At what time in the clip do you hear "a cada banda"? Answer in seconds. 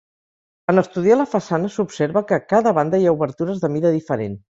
2.39-3.01